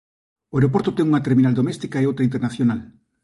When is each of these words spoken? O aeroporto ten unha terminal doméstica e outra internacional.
O 0.51 0.55
aeroporto 0.57 0.95
ten 0.95 1.05
unha 1.09 1.25
terminal 1.27 1.57
doméstica 1.59 1.97
e 1.99 2.07
outra 2.09 2.27
internacional. 2.29 2.79